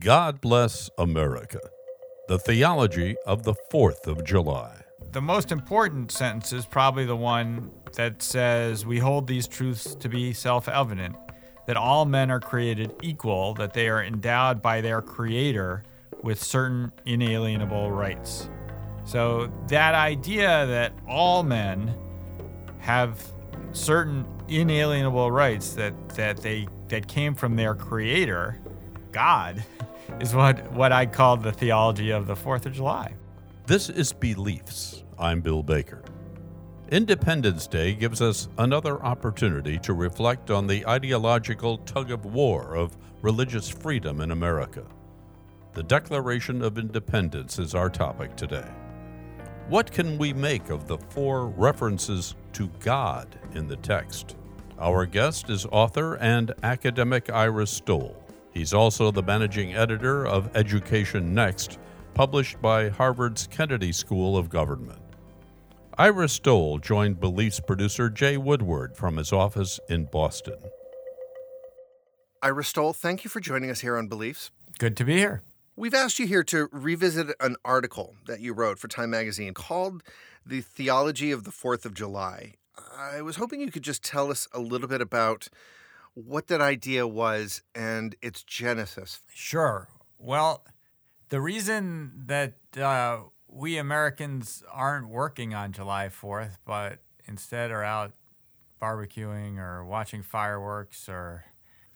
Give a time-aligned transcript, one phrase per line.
[0.00, 1.58] God Bless America,
[2.28, 4.82] the theology of the 4th of July.
[5.10, 10.08] The most important sentence is probably the one that says, We hold these truths to
[10.08, 11.16] be self evident
[11.66, 15.82] that all men are created equal, that they are endowed by their Creator
[16.22, 18.48] with certain inalienable rights.
[19.04, 21.92] So, that idea that all men
[22.78, 23.20] have
[23.72, 28.58] certain inalienable rights that, that they that came from their creator,
[29.12, 29.64] God,
[30.20, 33.14] is what, what I call the theology of the Fourth of July.
[33.66, 35.04] This is Beliefs.
[35.18, 36.02] I'm Bill Baker.
[36.90, 42.96] Independence Day gives us another opportunity to reflect on the ideological tug of war of
[43.20, 44.84] religious freedom in America.
[45.74, 48.66] The Declaration of Independence is our topic today.
[49.68, 54.36] What can we make of the four references to God in the text?
[54.78, 58.16] Our guest is author and academic Ira Stoll.
[58.58, 61.78] He's also the managing editor of Education Next,
[62.12, 64.98] published by Harvard's Kennedy School of Government.
[65.96, 70.56] Ira Stoll joined Beliefs producer Jay Woodward from his office in Boston.
[72.42, 74.50] Ira Stoll, thank you for joining us here on Beliefs.
[74.80, 75.42] Good to be here.
[75.76, 80.02] We've asked you here to revisit an article that you wrote for Time Magazine called
[80.44, 82.54] The Theology of the Fourth of July.
[82.96, 85.48] I was hoping you could just tell us a little bit about
[86.24, 89.20] what that idea was and its genesis.
[89.32, 89.88] Sure.
[90.18, 90.64] Well,
[91.28, 98.12] the reason that uh, we Americans aren't working on July 4th, but instead are out
[98.80, 101.44] barbecuing or watching fireworks or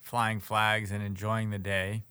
[0.00, 2.02] flying flags and enjoying the day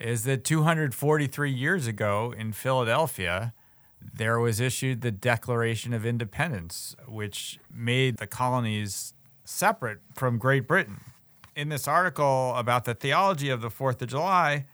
[0.00, 3.54] is that 243 years ago in Philadelphia,
[4.00, 11.00] there was issued the Declaration of Independence, which made the colonies separate from Great Britain.
[11.56, 14.66] In this article about the theology of the Fourth of July,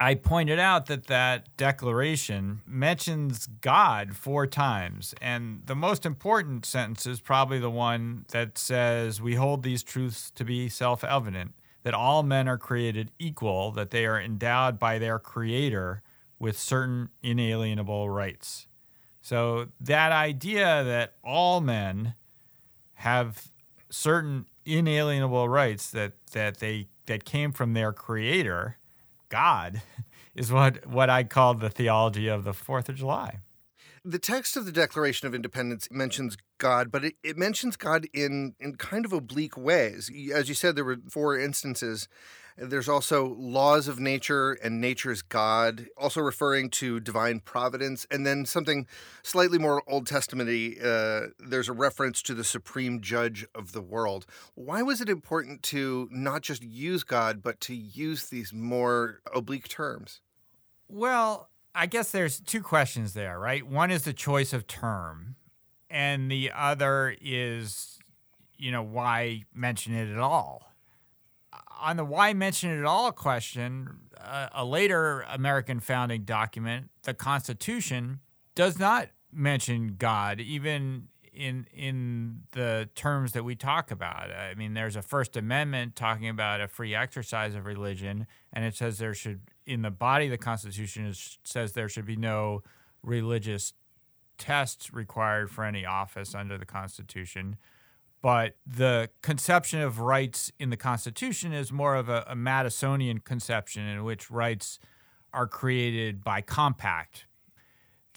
[0.00, 5.14] I pointed out that that declaration mentions God four times.
[5.20, 10.30] And the most important sentence is probably the one that says, We hold these truths
[10.30, 14.98] to be self evident that all men are created equal, that they are endowed by
[14.98, 16.02] their Creator
[16.38, 18.68] with certain inalienable rights.
[19.20, 22.14] So, that idea that all men
[22.94, 23.50] have
[23.90, 28.78] certain inalienable rights that, that they that came from their creator,
[29.28, 29.82] God,
[30.34, 33.38] is what, what I call the theology of the Fourth of July.
[34.04, 38.54] The text of the Declaration of Independence mentions God, but it, it mentions God in,
[38.60, 40.10] in kind of oblique ways.
[40.32, 42.08] As you said, there were four instances.
[42.58, 48.06] There's also laws of nature and nature's God, also referring to divine providence.
[48.10, 48.86] And then something
[49.22, 54.26] slightly more Old Testament uh, there's a reference to the supreme judge of the world.
[54.54, 59.68] Why was it important to not just use God, but to use these more oblique
[59.68, 60.20] terms?
[60.88, 63.66] Well, I guess there's two questions there, right?
[63.66, 65.36] One is the choice of term,
[65.90, 67.98] and the other is,
[68.56, 70.72] you know, why mention it at all?
[71.80, 77.14] On the why mention it at all question, uh, a later American founding document, the
[77.14, 78.20] Constitution,
[78.54, 84.30] does not mention God, even in in the terms that we talk about.
[84.32, 88.74] I mean, there's a First Amendment talking about a free exercise of religion, and it
[88.74, 92.62] says there should in the body of the Constitution is, says there should be no
[93.02, 93.74] religious
[94.38, 97.56] tests required for any office under the Constitution.
[98.26, 103.86] But the conception of rights in the Constitution is more of a, a Madisonian conception
[103.86, 104.80] in which rights
[105.32, 107.26] are created by compact.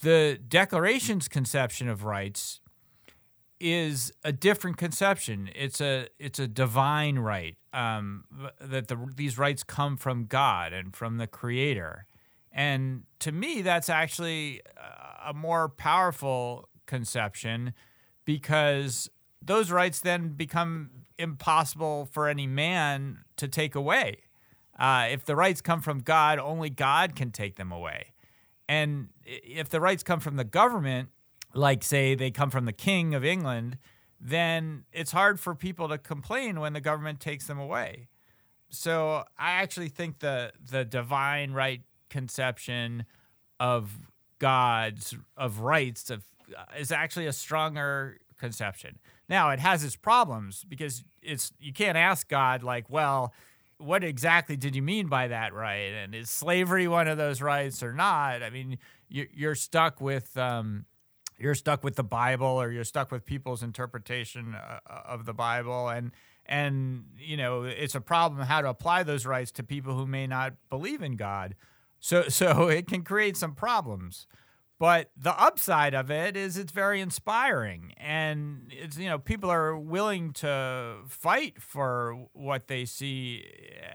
[0.01, 2.59] The Declaration's conception of rights
[3.59, 5.51] is a different conception.
[5.53, 8.23] It's a it's a divine right um,
[8.59, 12.07] that the, these rights come from God and from the Creator,
[12.51, 14.61] and to me, that's actually
[15.23, 17.73] a more powerful conception
[18.25, 19.07] because
[19.41, 24.17] those rights then become impossible for any man to take away.
[24.77, 28.13] Uh, if the rights come from God, only God can take them away.
[28.67, 31.09] And if the rights come from the government,
[31.53, 33.77] like say they come from the king of England,
[34.21, 38.07] then it's hard for people to complain when the government takes them away.
[38.69, 43.05] So I actually think the the divine right conception
[43.59, 43.91] of
[44.37, 46.23] God's of rights of
[46.77, 48.99] is actually a stronger conception.
[49.29, 53.33] Now it has its problems because it's you can't ask God like, well,
[53.77, 55.93] what exactly did you mean by that right?
[55.93, 58.43] And is slavery one of those rights or not?
[58.43, 58.77] I mean,
[59.07, 60.85] you're stuck with um,
[61.37, 65.87] you're stuck with the Bible or you're stuck with people's interpretation uh, of the Bible
[65.89, 66.11] and
[66.45, 70.27] and you know it's a problem how to apply those rights to people who may
[70.27, 71.55] not believe in God.
[71.99, 74.27] So so it can create some problems.
[74.79, 79.77] But the upside of it is it's very inspiring, and it's you know people are
[79.77, 83.45] willing to fight for what they see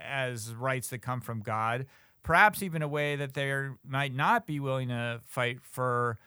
[0.07, 1.87] as rights that come from God,
[2.23, 6.19] perhaps even a way that they might not be willing to fight for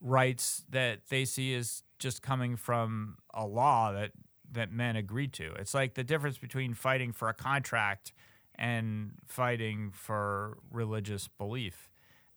[0.00, 4.12] rights that they see as just coming from a law that
[4.50, 5.52] that men agree to.
[5.56, 8.14] It's like the difference between fighting for a contract
[8.54, 11.90] and fighting for religious belief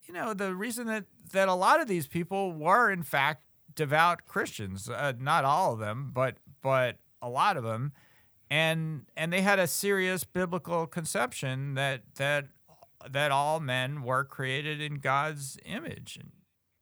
[0.10, 3.44] you know, the reason that, that a lot of these people were, in fact,
[3.76, 4.90] devout Christians.
[4.90, 7.94] Uh, not all of them, but but a lot of them,
[8.50, 12.48] and and they had a serious biblical conception that that
[13.08, 16.20] that all men were created in God's image.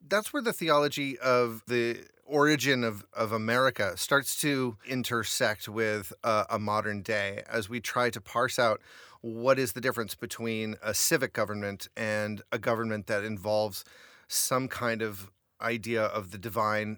[0.08, 6.46] That's where the theology of the origin of, of America starts to intersect with uh,
[6.50, 8.82] a modern day as we try to parse out
[9.22, 13.84] what is the difference between a civic government and a government that involves
[14.28, 15.32] some kind of
[15.62, 16.98] idea of the divine.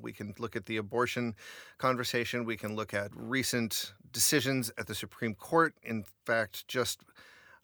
[0.00, 1.34] We can look at the abortion
[1.78, 2.44] conversation.
[2.44, 5.74] We can look at recent decisions at the Supreme Court.
[5.82, 7.00] In fact, just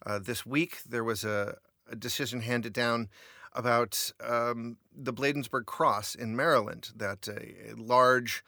[0.05, 1.57] uh, this week, there was a,
[1.89, 3.09] a decision handed down
[3.53, 8.43] about um, the Bladensburg Cross in Maryland, that a large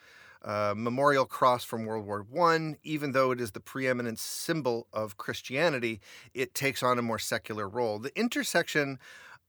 [0.75, 6.00] memorial cross from World War I, even though it is the preeminent symbol of Christianity,
[6.33, 8.00] it takes on a more secular role.
[8.00, 9.00] The intersection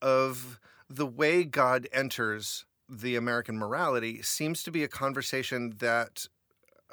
[0.01, 0.59] of
[0.89, 6.29] the way God enters the American morality seems to be a conversation that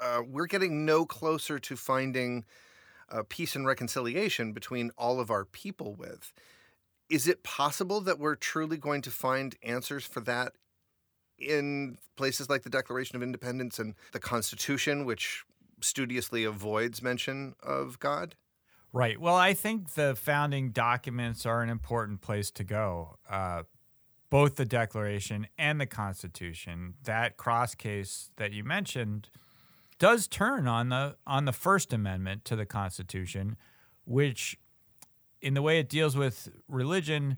[0.00, 2.44] uh, we're getting no closer to finding
[3.10, 6.32] uh, peace and reconciliation between all of our people with.
[7.08, 10.54] Is it possible that we're truly going to find answers for that
[11.38, 15.44] in places like the Declaration of Independence and the Constitution, which
[15.80, 18.34] studiously avoids mention of God?
[18.92, 19.20] Right.
[19.20, 23.16] Well, I think the founding documents are an important place to go.
[23.28, 23.64] Uh,
[24.30, 26.94] both the Declaration and the Constitution.
[27.04, 29.28] That cross case that you mentioned
[29.98, 33.56] does turn on the on the First Amendment to the Constitution,
[34.04, 34.58] which,
[35.40, 37.36] in the way it deals with religion,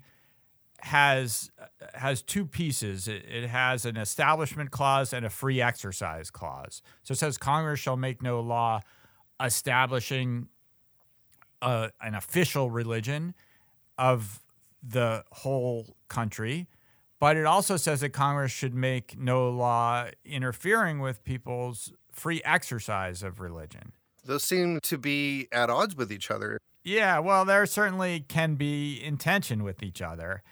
[0.79, 1.51] has
[1.93, 3.07] has two pieces.
[3.07, 6.81] It, it, has an establishment clause and a free exercise clause.
[7.03, 8.81] So it says Congress shall make no law
[9.43, 10.47] establishing
[11.61, 13.33] a, an official religion
[13.97, 14.43] of
[14.83, 16.67] the whole country,
[17.19, 23.23] but it also says that Congress should make no law interfering with people's free exercise
[23.23, 23.93] of religion.
[24.23, 26.59] Those seem to be at odds with each other.
[26.83, 30.43] Yeah, well, there certainly can be intention with each other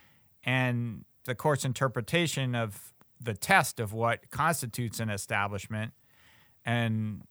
[0.45, 5.94] and the court's interpretation of the test of what constitutes an establishment
[6.65, 7.24] and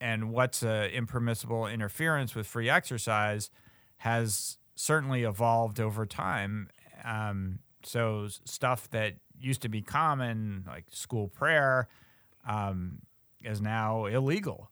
[0.00, 3.50] and what's a impermissible interference with free exercise
[3.98, 6.68] has certainly evolved over time.
[7.04, 11.88] Um, so stuff that used to be common, like school prayer,
[12.46, 12.98] um,
[13.42, 14.70] is now illegal.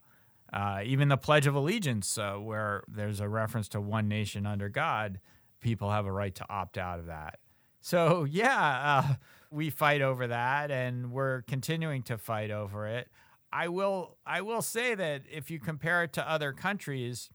[0.51, 4.69] Uh, even the Pledge of Allegiance, uh, where there's a reference to one nation under
[4.69, 5.19] God,
[5.61, 7.39] people have a right to opt out of that.
[7.83, 9.13] So yeah, uh,
[9.51, 13.09] we fight over that, and we're continuing to fight over it.
[13.51, 17.29] I will I will say that if you compare it to other countries,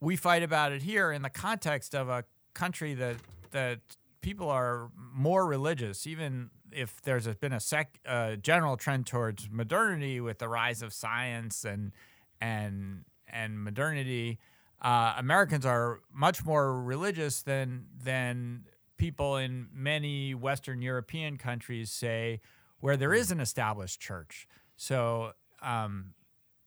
[0.00, 2.24] we fight about it here in the context of a
[2.54, 3.16] country that
[3.50, 3.80] that
[4.22, 10.22] people are more religious, even if there's been a sec, uh, general trend towards modernity
[10.22, 11.92] with the rise of science and
[12.40, 14.38] and and modernity.
[14.80, 18.64] Uh, Americans are much more religious than than
[19.00, 22.38] people in many Western European countries say
[22.80, 24.46] where there is an established church.
[24.76, 26.12] So um,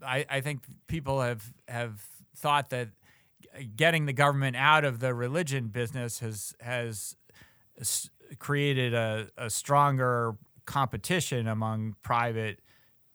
[0.04, 2.02] I, I think people have have
[2.36, 2.90] thought that
[3.76, 7.16] getting the government out of the religion business has has
[8.40, 10.36] created a, a stronger
[10.66, 12.62] competition among private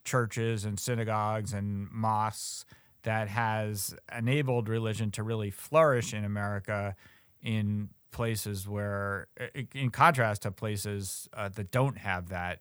[0.04, 2.64] churches and synagogues and mosques
[3.02, 6.94] that has enabled religion to really flourish in America
[7.42, 9.28] in places where,
[9.74, 12.60] in contrast to places uh, that don't have that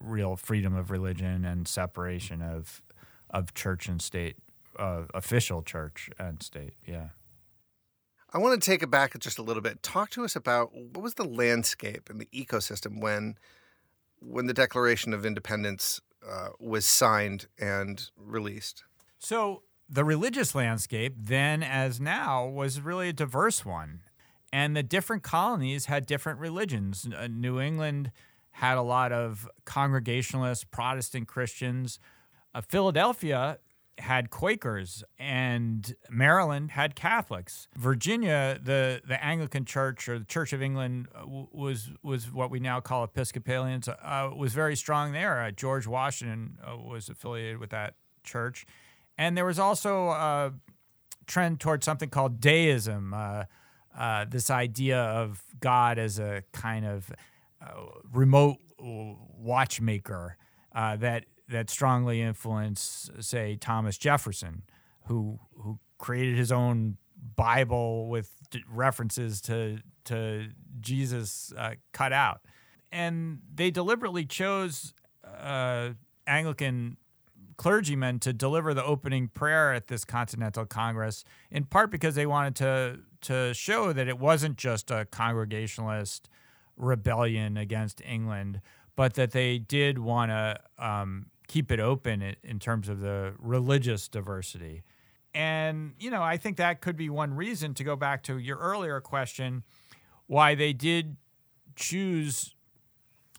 [0.00, 2.82] real freedom of religion and separation of
[3.30, 4.36] of church and state,
[4.76, 6.74] uh, official church and state.
[6.84, 7.10] Yeah.
[8.32, 9.82] I want to take it back just a little bit.
[9.82, 13.36] Talk to us about what was the landscape and the ecosystem when
[14.20, 18.84] when the Declaration of Independence uh, was signed and released.
[19.18, 24.00] So the religious landscape then as now was really a diverse one
[24.52, 27.08] and the different colonies had different religions.
[27.16, 28.10] Uh, New England
[28.52, 31.98] had a lot of Congregationalist Protestant Christians.
[32.54, 33.58] Uh, Philadelphia
[33.98, 37.68] had Quakers, and Maryland had Catholics.
[37.76, 42.60] Virginia, the, the Anglican Church or the Church of England uh, was was what we
[42.60, 43.88] now call Episcopalians.
[43.88, 45.40] Uh, was very strong there.
[45.40, 48.66] Uh, George Washington uh, was affiliated with that church,
[49.18, 50.52] and there was also a
[51.26, 53.14] trend towards something called deism.
[53.96, 57.10] Uh, uh, this idea of God as a kind of
[58.12, 60.36] remote watchmaker
[60.74, 64.62] that that strongly influenced, say, Thomas Jefferson,
[65.06, 66.96] who who created his own
[67.36, 68.32] Bible with
[68.70, 70.48] references to to
[70.80, 72.40] Jesus uh, cut out,
[72.90, 74.94] and they deliberately chose
[75.24, 75.90] uh,
[76.26, 76.96] Anglican
[77.60, 82.56] clergymen to deliver the opening prayer at this Continental Congress, in part because they wanted
[82.56, 86.30] to to show that it wasn't just a Congregationalist
[86.78, 88.62] rebellion against England,
[88.96, 94.08] but that they did want to um, keep it open in terms of the religious
[94.08, 94.82] diversity.
[95.34, 98.56] And, you know, I think that could be one reason to go back to your
[98.56, 99.64] earlier question
[100.26, 101.18] why they did
[101.76, 102.54] choose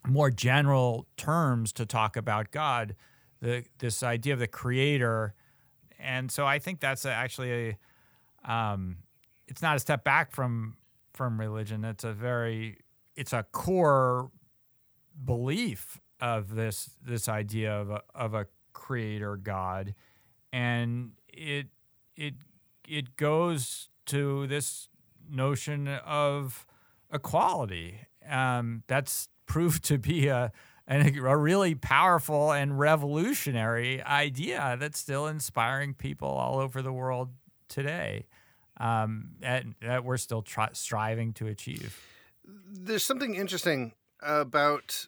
[0.06, 2.94] more general terms to talk about God,
[3.42, 5.34] the, this idea of the creator.
[5.98, 7.76] And so I think that's actually
[8.46, 8.98] a, um,
[9.48, 10.76] it's not a step back from
[11.12, 11.84] from religion.
[11.84, 12.78] It's a very,
[13.16, 14.30] it's a core
[15.22, 19.94] belief of this this idea of a, of a creator God,
[20.52, 21.66] and it
[22.16, 22.34] it
[22.88, 24.88] it goes to this
[25.28, 26.66] notion of
[27.12, 27.98] equality.
[28.28, 30.50] Um, that's proved to be a,
[30.88, 37.30] a a really powerful and revolutionary idea that's still inspiring people all over the world
[37.68, 38.26] today.
[38.78, 42.00] Um, that, that we're still striving to achieve.
[42.44, 45.06] There's something interesting about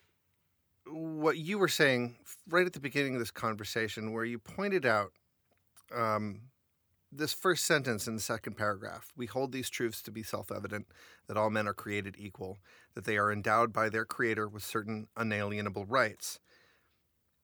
[0.86, 2.16] what you were saying
[2.48, 5.12] right at the beginning of this conversation, where you pointed out
[5.92, 6.42] um,
[7.16, 10.86] this first sentence in the second paragraph we hold these truths to be self evident
[11.26, 12.58] that all men are created equal,
[12.94, 16.40] that they are endowed by their creator with certain unalienable rights.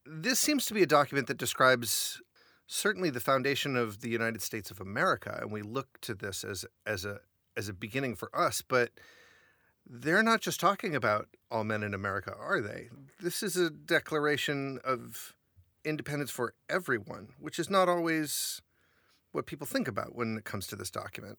[0.05, 2.21] This seems to be a document that describes
[2.67, 6.65] certainly the foundation of the United States of America, and we look to this as,
[6.87, 7.21] as, a,
[7.57, 8.91] as a beginning for us, but
[9.85, 12.89] they're not just talking about all men in America, are they?
[13.21, 15.35] This is a declaration of
[15.85, 18.63] independence for everyone, which is not always
[19.33, 21.39] what people think about when it comes to this document.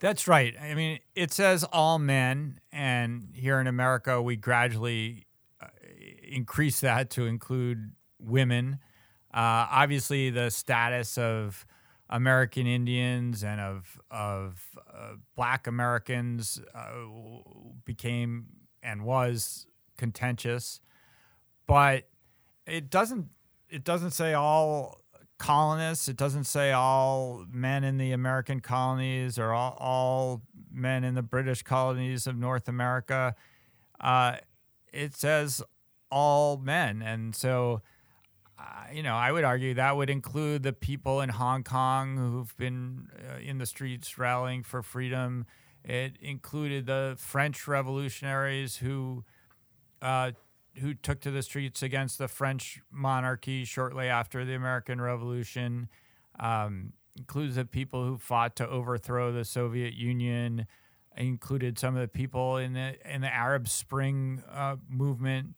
[0.00, 0.54] That's right.
[0.60, 5.26] I mean, it says all men, and here in America, we gradually
[5.60, 5.66] uh,
[6.22, 8.78] increase that to include women.
[9.34, 11.66] Uh, obviously, the status of
[12.08, 16.90] American Indians and of of uh, Black Americans uh,
[17.84, 18.46] became
[18.82, 19.66] and was
[19.96, 20.80] contentious,
[21.66, 22.08] but
[22.66, 23.26] it doesn't
[23.68, 25.00] it doesn't say all
[25.38, 26.08] colonists.
[26.08, 31.22] It doesn't say all men in the American colonies or all, all men in the
[31.22, 33.34] British colonies of North America.
[34.00, 34.36] Uh,
[34.92, 35.62] it says
[36.10, 37.82] all men, and so
[38.92, 43.08] you know, I would argue that would include the people in Hong Kong who've been
[43.28, 45.46] uh, in the streets rallying for freedom.
[45.84, 49.24] It included the French revolutionaries who
[50.02, 50.32] uh,
[50.80, 55.88] who took to the streets against the French monarchy shortly after the American Revolution.
[56.38, 60.66] Um, includes the people who fought to overthrow the Soviet Union.
[61.16, 65.54] Included some of the people in the in the Arab Spring uh, movement.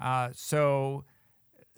[0.00, 1.04] Uh, so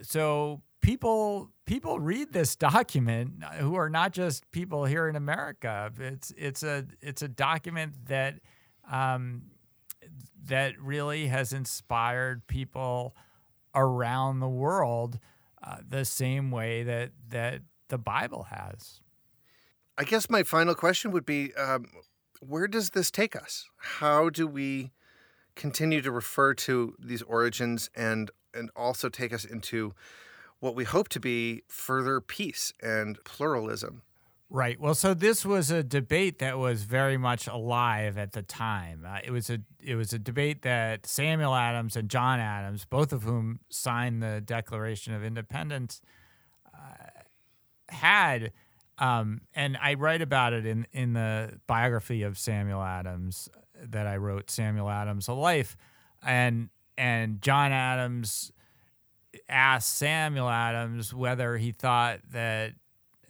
[0.03, 5.91] so people people read this document who are not just people here in America.
[5.99, 8.41] It's it's a it's a document that
[8.91, 9.43] um,
[10.47, 13.15] that really has inspired people
[13.75, 15.19] around the world
[15.63, 19.01] uh, the same way that that the Bible has.
[19.97, 21.87] I guess my final question would be: um,
[22.41, 23.69] Where does this take us?
[23.79, 24.93] How do we
[25.57, 29.95] continue to refer to these origins and and also take us into
[30.61, 34.03] what we hope to be further peace and pluralism.
[34.51, 34.79] Right.
[34.79, 39.05] Well, so this was a debate that was very much alive at the time.
[39.07, 43.13] Uh, it was a it was a debate that Samuel Adams and John Adams, both
[43.13, 46.01] of whom signed the Declaration of Independence,
[46.73, 47.07] uh,
[47.89, 48.53] had.
[48.99, 53.49] Um, and I write about it in in the biography of Samuel Adams
[53.83, 55.77] that I wrote, Samuel Adams: A Life,
[56.25, 58.53] and and John Adams
[59.49, 62.75] asked Samuel Adams whether he thought that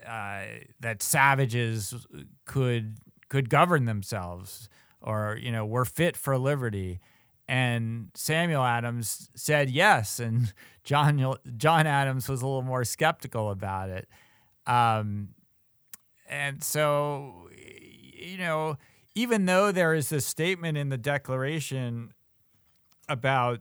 [0.07, 0.43] uh,
[0.81, 2.07] that savages
[2.45, 2.97] could
[3.29, 4.69] could govern themselves
[5.01, 7.01] or you know were fit for liberty.
[7.47, 10.53] And Samuel Adams said yes and
[10.85, 14.09] John John Adams was a little more skeptical about it.
[14.67, 15.31] Um,
[16.29, 18.77] and so, you know,
[19.15, 22.13] even though there is this statement in the Declaration
[23.09, 23.61] about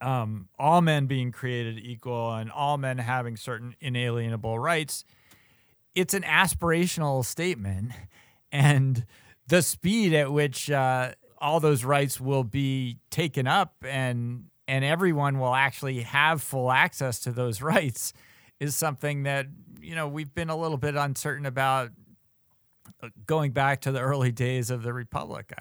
[0.00, 5.04] um, all men being created equal and all men having certain inalienable rights,
[5.94, 7.92] it's an aspirational statement.
[8.52, 9.06] And
[9.46, 15.40] the speed at which uh, all those rights will be taken up and and everyone
[15.40, 18.12] will actually have full access to those rights
[18.60, 19.46] is something that
[19.80, 21.90] you know we've been a little bit uncertain about
[23.02, 25.52] uh, going back to the early days of the republic.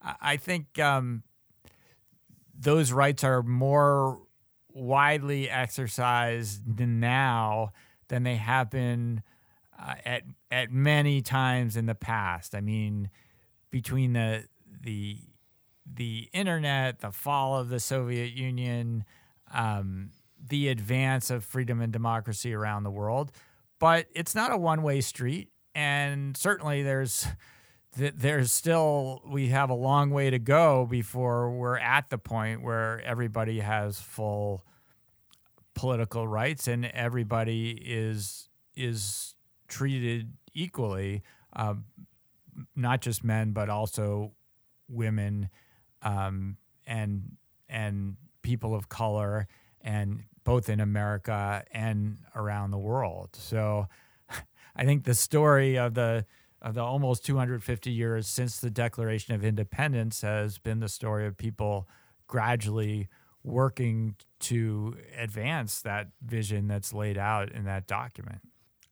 [0.00, 1.22] I, I think um,
[2.56, 4.20] those rights are more
[4.72, 7.72] widely exercised than now
[8.08, 9.22] than they have been
[9.84, 12.54] uh, at at many times in the past.
[12.54, 13.10] I mean,
[13.70, 14.44] between the
[14.82, 15.18] the
[15.86, 19.04] the internet, the fall of the Soviet Union,
[19.52, 20.10] um,
[20.48, 23.32] the advance of freedom and democracy around the world,
[23.78, 27.26] but it's not a one way street, and certainly there's
[27.96, 33.02] there's still we have a long way to go before we're at the point where
[33.04, 34.64] everybody has full
[35.74, 39.34] political rights and everybody is is
[39.72, 41.22] treated equally,
[41.56, 41.74] uh,
[42.76, 44.32] not just men but also
[44.88, 45.48] women
[46.02, 47.36] um, and
[47.68, 49.48] and people of color
[49.80, 53.30] and both in America and around the world.
[53.32, 53.86] So
[54.76, 56.26] I think the story of the
[56.60, 61.36] of the almost 250 years since the Declaration of Independence has been the story of
[61.36, 61.88] people
[62.28, 63.08] gradually
[63.42, 68.40] working to advance that vision that's laid out in that document.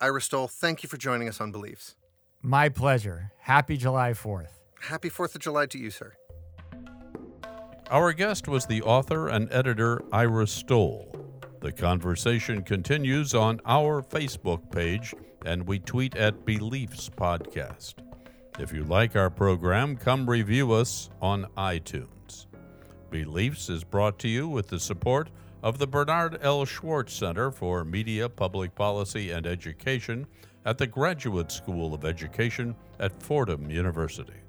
[0.03, 1.95] Ira Stoll, thank you for joining us on Beliefs.
[2.41, 3.33] My pleasure.
[3.41, 4.49] Happy July 4th.
[4.81, 6.15] Happy 4th of July to you, sir.
[7.91, 11.15] Our guest was the author and editor Ira Stoll.
[11.61, 15.13] The conversation continues on our Facebook page
[15.45, 17.97] and we tweet at Beliefs Podcast.
[18.59, 22.47] If you like our program, come review us on iTunes.
[23.11, 25.29] Beliefs is brought to you with the support
[25.63, 26.65] of the Bernard L.
[26.65, 30.27] Schwartz Center for Media, Public Policy, and Education
[30.65, 34.41] at the Graduate School of Education at Fordham University.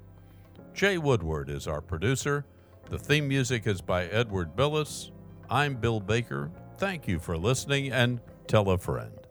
[0.74, 2.44] Jay Woodward is our producer.
[2.88, 5.10] The theme music is by Edward Billis.
[5.50, 6.50] I'm Bill Baker.
[6.78, 9.21] Thank you for listening and tell a friend.